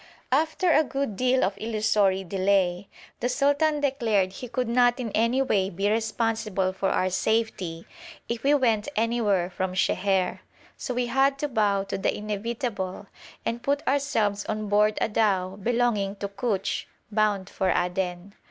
After 0.31 0.71
a 0.71 0.83
good 0.83 1.15
deal 1.15 1.43
of 1.43 1.53
illusory 1.57 2.23
delay, 2.23 2.87
the 3.19 3.29
sultan 3.29 3.81
declared 3.81 4.33
he 4.33 4.47
could 4.47 4.67
not 4.67 4.99
in 4.99 5.11
any 5.11 5.43
way 5.43 5.69
be 5.69 5.91
responsible 5.91 6.73
for 6.73 6.89
our 6.89 7.11
safety 7.11 7.85
if 8.27 8.41
we 8.41 8.55
went 8.55 8.87
anywhere 8.95 9.47
from 9.51 9.75
Sheher, 9.75 10.39
so 10.75 10.95
we 10.95 11.05
had 11.05 11.37
to 11.37 11.47
bow 11.47 11.83
to 11.83 11.99
the 11.99 12.17
inevitable 12.17 13.05
and 13.45 13.61
put 13.61 13.87
ourselves 13.87 14.43
on 14.47 14.69
board 14.69 14.97
a 14.99 15.07
dhow 15.07 15.55
belonging 15.57 16.15
to 16.15 16.27
Kutch, 16.29 16.87
bound 17.11 17.47
for 17.47 17.69
Aden. 17.69 18.33